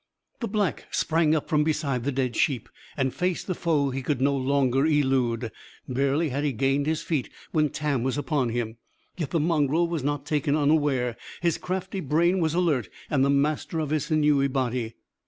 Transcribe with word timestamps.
The 0.39 0.47
Black 0.47 0.87
sprang 0.89 1.35
up 1.35 1.47
from 1.47 1.63
beside 1.63 2.05
the 2.05 2.11
dead 2.11 2.35
sheep, 2.35 2.69
and 2.97 3.13
faced 3.13 3.45
the 3.45 3.53
foe 3.53 3.91
he 3.91 4.01
could 4.01 4.19
no 4.19 4.35
longer 4.35 4.83
elude. 4.87 5.51
Barely 5.87 6.29
had 6.29 6.43
he 6.43 6.53
gained 6.53 6.87
his 6.87 7.03
feet 7.03 7.29
when 7.51 7.69
Tam 7.69 8.01
was 8.01 8.17
upon 8.17 8.49
him. 8.49 8.77
Yet 9.15 9.29
the 9.29 9.39
mongrel 9.39 9.87
was 9.87 10.03
not 10.03 10.25
taken 10.25 10.55
unaware. 10.55 11.17
His 11.43 11.59
crafty 11.59 11.99
brain 11.99 12.39
was 12.39 12.55
alert 12.55 12.89
and 13.11 13.23
the 13.23 13.29
master 13.29 13.77
of 13.77 13.91
his 13.91 14.05
sinewy 14.05 14.47
body. 14.47 14.95